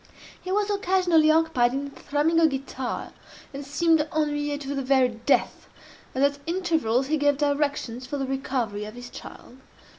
[0.43, 3.13] He was occasionally occupied in thrumming a guitar,
[3.53, 5.69] and seemed ennuye to the very death,
[6.15, 9.57] as at intervals he gave directions for the recovery of his child.